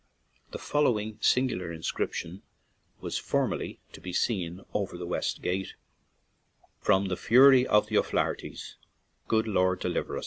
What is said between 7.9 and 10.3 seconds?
0' Flaherties Good Lord deliver us."